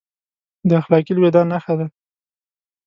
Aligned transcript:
د 0.67 0.71
اخلاقي 0.81 1.13
لوېدا 1.15 1.41
نښه 1.51 1.73
دی. 1.79 1.87